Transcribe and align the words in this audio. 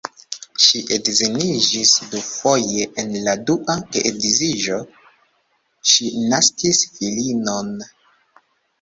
Ŝi 0.67 0.79
edziniĝis 0.95 1.91
dufoje, 2.13 2.87
en 3.03 3.13
la 3.27 3.37
dua 3.51 3.77
geedziĝo 3.93 4.83
ŝi 5.93 6.11
naskis 6.35 6.85
filinon. 6.99 7.75